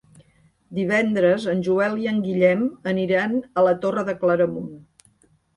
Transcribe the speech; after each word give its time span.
Divendres 0.77 1.45
en 1.53 1.61
Joel 1.67 1.99
i 2.05 2.09
en 2.13 2.23
Guillem 2.29 2.65
aniran 2.95 3.39
a 3.63 3.67
la 3.69 3.77
Torre 3.85 4.07
de 4.09 4.17
Claramunt. 4.25 4.73